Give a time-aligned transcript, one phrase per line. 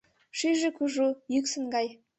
[0.37, 1.87] Шӱйжӧ кужу— йӱксын гай.